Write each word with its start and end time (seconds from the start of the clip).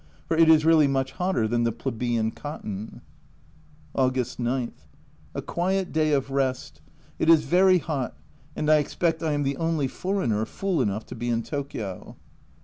for 0.27 0.35
it 0.35 0.49
is 0.49 0.65
really 0.65 0.87
much 0.87 1.11
hotter 1.11 1.47
than 1.47 1.63
the 1.63 1.71
plebeian 1.71 2.31
cotton. 2.31 3.01
August 3.93 4.39
9. 4.39 4.71
A 5.35 5.41
quiet 5.43 5.91
day 5.91 6.11
of 6.11 6.31
rest. 6.31 6.81
It 7.19 7.29
is 7.29 7.43
very 7.43 7.77
hot, 7.77 8.17
and 8.55 8.67
I 8.67 8.77
expect 8.77 9.21
I 9.21 9.33
am 9.33 9.43
the 9.43 9.57
only 9.57 9.87
foreigner 9.87 10.43
fool 10.47 10.81
enough 10.81 11.05
to 11.05 11.15
be 11.15 11.29
in 11.29 11.43
Tokio. 11.43 12.17